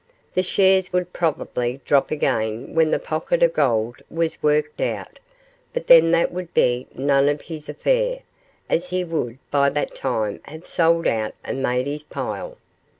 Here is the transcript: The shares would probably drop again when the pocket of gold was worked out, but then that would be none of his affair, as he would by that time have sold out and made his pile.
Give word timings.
The 0.33 0.41
shares 0.41 0.91
would 0.91 1.13
probably 1.13 1.79
drop 1.85 2.09
again 2.09 2.73
when 2.73 2.89
the 2.89 2.97
pocket 2.97 3.43
of 3.43 3.53
gold 3.53 3.97
was 4.09 4.41
worked 4.41 4.81
out, 4.81 5.19
but 5.75 5.85
then 5.85 6.09
that 6.09 6.31
would 6.31 6.51
be 6.55 6.87
none 6.95 7.29
of 7.29 7.41
his 7.41 7.69
affair, 7.69 8.21
as 8.67 8.89
he 8.89 9.03
would 9.03 9.37
by 9.51 9.69
that 9.69 9.93
time 9.93 10.39
have 10.45 10.65
sold 10.65 11.05
out 11.05 11.35
and 11.43 11.61
made 11.61 11.85
his 11.85 12.01
pile. 12.01 12.57